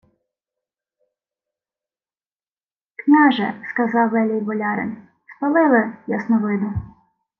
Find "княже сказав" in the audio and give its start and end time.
3.05-4.09